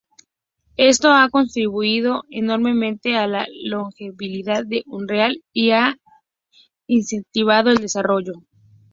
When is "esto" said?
0.77-1.11